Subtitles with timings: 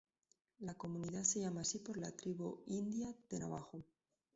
[0.61, 3.83] La comunidad se llama así por la Tribu India de Navajo.